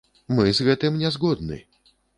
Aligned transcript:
Мы 0.37 0.47
з 0.59 0.65
гэтым 0.69 0.97
не 1.05 1.15
згодны. 1.19 1.63